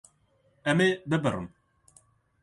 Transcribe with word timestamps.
Ew 0.71 0.79
ê 0.87 0.89
bibirin. 1.09 1.47